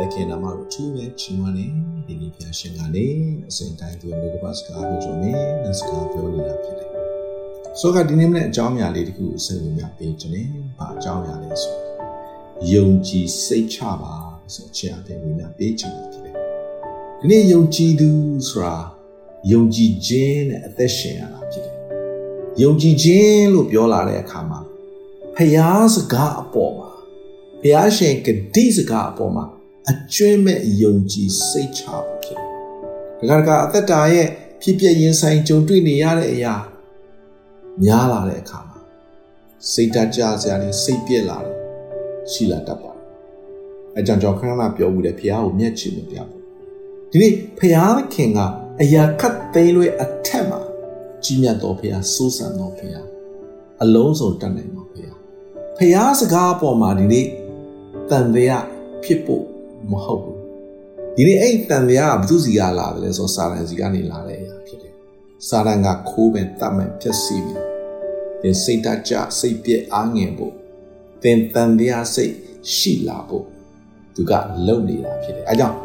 [0.00, 1.66] ဘခင်နာမကိုထူးပဲချီးမွမ်းနေ
[2.06, 3.06] ဒီနေ့ဖျားရှင်ကနေ
[3.48, 6.88] အစဉ်တိုင်းသူလူကပတ်စကားပြောကြနေနဲ့စကားပြောနေတာဖြစ်တယ်။
[7.80, 10.46] ဆိုကဒီနေ့မနေ့အကြောင်းအရာလေးတခုအစဉ်ဝင်ပြပေးခြင်းနဲ့
[10.78, 11.74] ဘာအကြောင်းအရာလဲဆို
[12.72, 14.14] ယုံကြည်စိတ်ချပါ
[14.54, 16.34] ဆိုချင်အပြင်ဝင်ပြပေးခြင်းဖြစ်တယ်။
[17.20, 18.10] ဒီနေ့ယုံကြည်သူ
[18.48, 18.76] ဆိုတာ
[19.52, 21.76] ယုံကြည်ခြင်းနဲ့အသက်ရှင်ရတာဖြစ်တယ်။
[22.62, 24.60] ယုံကြည်ခြင်းလို့ပြောလာတဲ့အခါမှာ
[25.36, 26.90] ဖျားစကားအပေါ်မှာ
[27.62, 29.46] ဘုရားရှင်ဂတိစကားအပေါ်မှာ
[29.88, 34.28] အကျွမ်းမဲ့ယုံကြည်စိတ်ချဖို့ဖြစ်တယ်။ဒါကကအသက်တာရဲ့
[34.62, 36.54] ဖြစ်ပျက်ရင်ဆိုင်ကြုံတွေ့နေရတဲ့အရာ
[37.84, 38.78] များလာတဲ့အခါမှာ
[39.72, 41.56] စိတ်တကြစရာနဲ့စိတ်ပြက်လာတယ်
[42.30, 43.04] ရှိလာတတ်ပါတယ်။
[43.98, 46.40] အကြောင်းကြောင့်ခဏခဏပြောမှုတဲ့ဘုရားကိုမျက်ချင်မပြဘူး။
[47.10, 48.38] ဒီနေ့ဘုရားခင်က
[48.80, 50.60] အရာခတ်သိမ်းလွဲအထက်မှာ
[51.24, 53.06] ကြီးမြတ်တော်ဘုရားစိုးစံတော်ဘုရား
[53.82, 55.16] အလုံးစုံတတ်နိုင်တော်ဘုရား။
[55.78, 57.26] ဘုရားစကားအပေါ်မှာဒီနေ့
[58.10, 58.64] တန်တရား
[59.04, 59.44] ဖြစ်ဖို့
[59.90, 60.38] မဟုတ်ဘူး
[61.16, 64.94] ဒီနေ့အဲ့တန်တရားကဘုသူစီကလာတယ်ဆိုစာရန်စီကနေလာတဲ့အရာဖြစ်တယ်
[65.48, 67.56] စာရန်ကခိုးပင်တတ်မဲ့ဖြစ်စီပြီ
[68.42, 70.54] သင်စိတ်တကြစိတ်ပြည့်အားငယ်ဖို့
[71.22, 72.32] သင်တန်တရားစိတ်
[72.74, 73.44] ရှိလာဖို့
[74.14, 74.32] သူက
[74.66, 75.76] လုံနေတာဖြစ်တယ်အဲကြောင့်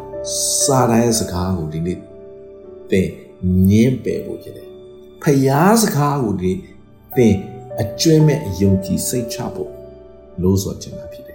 [0.62, 1.98] စာရန်ရဲ့စကားကိုဒီနေ့
[2.90, 3.08] သင်
[3.70, 4.68] ညင်းပယ်ဖို့ဖြစ်တယ်
[5.22, 6.52] ဖျားစကားကိုဒီ
[7.16, 7.36] သင်
[7.80, 9.70] အကျွမ်းမဲ့အယုံကြည်စိတ်ချဖို့
[10.42, 11.25] လို့ဆိုချင်တာဖြစ်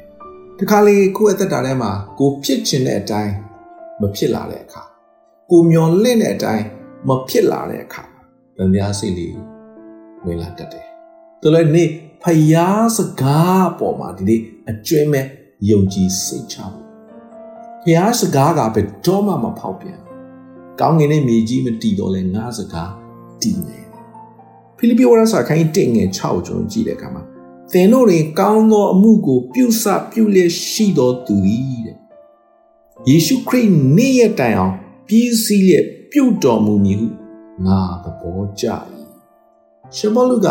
[0.61, 3.33] တယ်တခါလေကိုယ့်အသက်တာထဲမှာကိုဖြစ်ချင်တဲ့အတိုင်း
[4.01, 4.81] မဖြစ်လာတဲ့အခါ
[5.51, 6.65] ကိုမျောလင့်တဲ့အတိုင်း
[7.07, 8.03] မဖြစ်လာတဲ့အခါ
[8.57, 9.35] ဗံများစိတ်လေး
[10.25, 10.85] ဝင်လာတတ်တယ်။
[11.41, 11.89] ဒါလည်းနေ့
[12.23, 15.25] ဖယားစကားပေါ်မှာဒီနေ့အကျွမ်းမဲ့
[15.69, 16.87] ယုံကြည်စိတ်ချဖို့
[17.83, 19.99] ဖယားစကားကဘယ်တော့မှမဖောက်ပြန်။
[20.79, 22.91] ကောင်းငင်နဲ့မြေကြီးမတည်တော့လဲငါစကား
[23.41, 23.87] တည်နေတယ်။
[24.77, 27.30] ဖိလိပ္ပိဝရစာခိုင်းတင်ငယ်6ကျွန်တော်ကြည့်တဲ့အခါမှာ
[27.71, 31.97] သင်တို့တွင်ကောင်းသောအမှုကို ပြုစပြုလျက်ရှိတော်သူသည်တဲ့
[33.09, 34.75] ယေရှုခရစ်နေ့ရက်တိုင်အောင်
[35.07, 37.07] ပြီးစီးလျက်ပြုတော်မူမည်ဟု
[37.65, 38.65] ငါသဘောကျ၏
[39.95, 40.47] ရှမလုက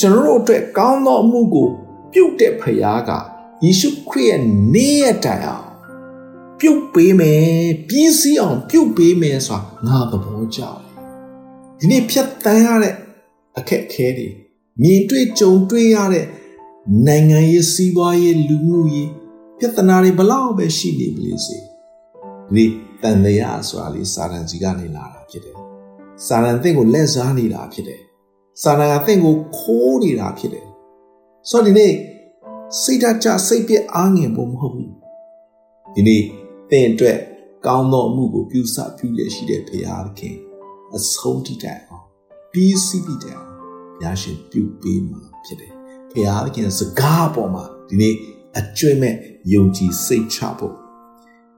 [0.00, 1.68] ကျွန်တော်တို့အတွက်ကောင်းသောအမှုကို
[2.12, 3.10] ပြုတဲ့ဖခင်က
[3.64, 4.40] ယေရှုခရစ်ရဲ့
[4.74, 5.66] နေ့ရက်တိုင်အောင်
[6.60, 10.76] ပြုတ်ပေးမယ်ပြီးစီးအောင် ပြုတ်ပေးမယ်ဆိုတာငါသဘောကျတယ်
[11.78, 12.94] ဒီနေ့ဖြတ်တန်းရတဲ့
[13.56, 14.28] အခက်အခဲတွေ
[14.82, 16.26] မြင်တွေ့ကြုံတွေ့ရတဲ့
[17.06, 19.10] နိုင်ငံရေးစီးပွားရေးလူမှုရေး
[19.58, 21.58] ပြဿနာတွေဘလောက်ပဲရှိနေပြီလေစေ
[22.54, 22.64] ဒီ
[23.02, 25.56] တန်တရားဆိုတာလေစာရန်စီကနေလာတာဖြစ်တယ်
[26.26, 28.00] စာရန်သင်ကိုလက်စားနေတာဖြစ်တယ်
[28.62, 30.66] စာရန်ကသင်ကိုခိုးနေတာဖြစ်တယ်
[31.50, 31.92] ဆိုတော့ဒီနေ့
[32.82, 34.92] စိတ်ဓာတ်ကြစိတ်ပြအားငယ်ဖို့မဟုတ်ဘူး
[35.94, 36.22] ဒီနေ့
[36.70, 37.18] သင်အတွက်
[37.66, 40.36] ကောင်းသောအမှုကိုပြုစပြုရရှိတဲ့ဘုရားခင်
[40.96, 42.06] အဆုံးထိတိုင်အောင်
[42.52, 43.55] ပြီးစီးပြီးတိုင်အောင်
[44.00, 45.72] ဘုရားရှင်ပြုပေးမှာဖြစ်တယ်။
[46.10, 48.14] ဘုရားခင်စကားပေါ်မှာဒီနေ့
[48.58, 49.14] အကျွင့်မဲ့
[49.52, 50.74] ယုံကြည်စိတ်ချဖို့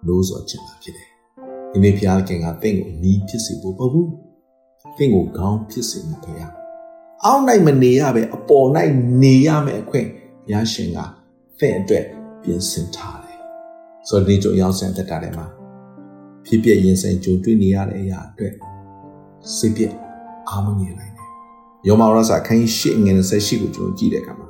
[0.07, 1.09] လို့ဆိုချင်တာဖြစ်တယ်။
[1.73, 4.09] ဒီနေ့ဘုရားခင်ကတင့်ကိုနီးဖြစ်စေဖို့မဟုတ်ဘူး။
[4.97, 6.53] တင့်ကိုခေါင်းဖြစ်စေမှာဘုရား။
[7.25, 10.09] အောက်နိုင်မနေရပဲအပေါ်နိုင်နေရမယ်အခွင့်
[10.47, 10.99] ဘုရားရှင်က
[11.59, 12.05] သင်အတွက်
[12.43, 13.39] ပြင်ဆင်ထားတယ်။
[14.09, 15.47] ဆိုတော့ဒီကြိုရောက်ဆန်တက်တာထဲမှာ
[16.47, 18.55] ဖြစ်ပြရင်ဆိုင်ကြုံတွေ့နေရတဲ့အရာအတွက်
[19.57, 19.83] စိတ်ပြ
[20.51, 21.18] အားမငယ်နိုင်
[21.89, 24.49] ယောမဝရစာခန်းရှိငယ်ဆက်ရှိကိုကျွန်တော်ကြည့်တဲ့အခါမှာ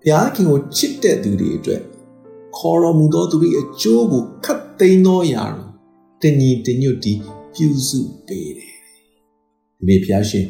[0.00, 1.82] ဘုရားခင်ကိုချစ်တဲ့သူတွေအတွက်
[2.56, 5.66] ခေါ်တော်မူသောသူ၏အကျိုးကိုခတ်သိမ်းသောအရာတွေ
[6.22, 7.12] တညီတညွတ်တီ
[7.54, 8.74] ပြုစုပေးတယ်။
[9.76, 10.46] ဒီနေ့ဘုရားရှင်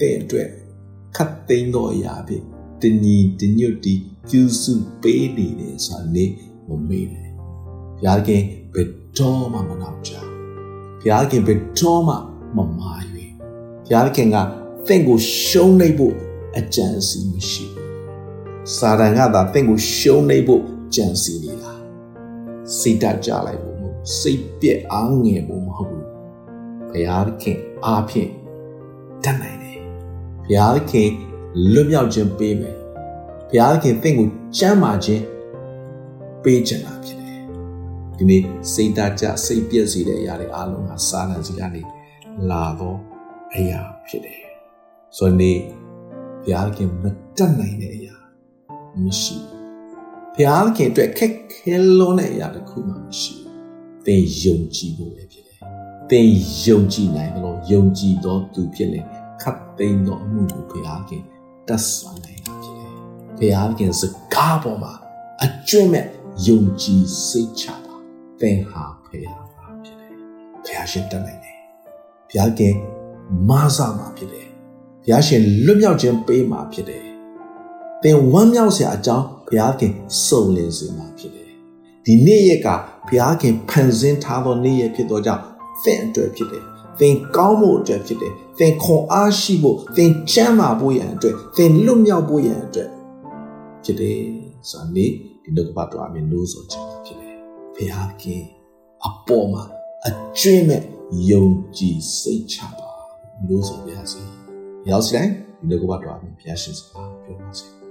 [0.00, 0.48] တဲ့အတွက်
[1.16, 2.44] ခတ်သိမ်းသောအရာဖြင့်
[2.82, 3.94] တညီတညွတ်တီ
[4.28, 6.24] ပြုစုပေးနေတယ်ဆိုတာနေ
[6.68, 8.42] မမေ့နဲ့။ဘုရားခင်
[8.74, 8.88] ဘယ်
[9.18, 10.12] တော့မှမနောက်ကြ။
[11.00, 12.14] ဘုရားခင်ဘယ်တော့မှ
[12.56, 13.24] မမာရွေ။
[13.84, 14.38] ဘုရားခင်က
[14.86, 16.14] သင်ကိုရှုံးနေဖို့
[16.58, 17.86] အကြံစီမရှိဘူး
[18.76, 20.62] စာတန်ကသာသင်ကိုရှုံးနေဖို့
[20.94, 21.72] ကြံစီနေတာ
[22.78, 26.06] စိတ်တကြလိုက်ဖို့မဟုတ်စိတ်ပြက်အားငယ်ဖို့မဟုတ်ဘူး
[26.90, 28.30] ဘုရားခင်အားဖြင့်
[29.24, 29.78] တတ်နိုင်တယ်
[30.44, 31.10] ဘုရားခင်
[31.72, 32.76] လွတ်မြောက်ခြင်းပေးမယ်
[33.48, 35.24] ဘုရားခင်သင်ကိုချမ်းသာခြင်း
[36.42, 37.42] ပေးချင်တာဖြစ်တယ်
[38.16, 38.42] ဒီနေ့
[38.72, 41.82] စိတ်တကြစိတ်ပြက်စေတဲ့အရာတွေအားလုံးကစာတန်စီကနေ
[42.50, 42.98] လာတော့
[43.54, 44.45] အရာဖြစ်တယ်
[45.16, 45.52] ဆိုနေ
[46.42, 47.04] ဘုရားခင်မ
[47.36, 48.16] တတ်နိုင်တဲ့အရာ
[49.02, 49.36] မရှိ
[50.34, 53.34] ဘုရားခင်အတွက်ခက်ခဲလွန်းတဲ့အရာတစ်ခုမှမရှိ
[54.06, 55.60] သင်ယုံကြည်ဖို့ပဲဖြစ်တယ်
[56.10, 56.30] သင်
[56.64, 59.00] ယုံကြည်နိုင်တယ်လို့ယုံကြည်သောသူဖြစ်လေ
[59.42, 61.22] ခတ်သိမ်းသောအမှုကိုဘုရားခင်
[61.68, 62.92] တတ်ဆွမ်းနိုင်တာဖြစ်တယ်
[63.38, 64.02] ဘုရားခင်စ
[64.34, 64.92] ကားပေါ်မှာ
[65.42, 66.06] အကျွင့်မဲ့
[66.46, 67.94] ယုံကြည်စိတ်ချပါ
[68.40, 70.12] သင်ဟာဘုရားပါဖြစ်တယ်
[70.64, 71.58] ဘုရားရှင်တတ်နိုင်တယ်
[72.28, 72.74] ဘုရားခင်
[73.48, 74.45] မာစာမှာဖြစ်တယ်
[75.06, 77.04] ဘုရားရှင်လွတ်မြောက်ခြင်းပေးမှာဖြစ်တယ်။
[78.02, 79.92] သင်ဝမ်းမြောက်စရာအကြောင်းဘုရားခင်
[80.26, 81.50] စုံလင်စေမှာဖြစ်တယ်။
[82.04, 82.68] ဒီနေ့ရက်က
[83.08, 85.42] ဘုရားခင်ဖန်ဆင်းထားသောနေ့ရက်ဖြစ်သောကြောင့်
[85.84, 86.64] သင်အတွက်ဖြစ်တယ်
[87.00, 92.90] သင်ကောင်းဖို့အတွက်ဖြစ်တယ်သင်ခွန်အားရှိဖို့သင်ချမ်းသာဖို့ရန်အတွက်သင်လွတ်မြောက်ဖို့ရန်အတွက်
[93.84, 94.20] ဖြစ်တယ်
[94.70, 95.10] ဆိုတာနေ့
[95.42, 97.34] ဒီနှုတ်ကပတ်တော်အမြင်လို့ဆိုချင်တာဖြစ်တယ်
[97.74, 98.42] ဘုရားခင်
[99.06, 99.62] အပေါ်မှာ
[100.06, 100.82] အကျွင့်မဲ့
[101.30, 101.44] ယုံ
[101.76, 102.90] ကြည်စိတ်ချပါ
[103.46, 104.35] လို့ဆိုပါရစေ
[104.90, 107.85] ရောက်စတိုင်းဒီနှုတ်ကပတ်တော်အမြင်ဘုရားရှင်စကားပြောပါစေ